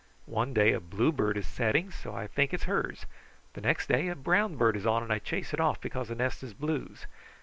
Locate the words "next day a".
3.61-4.15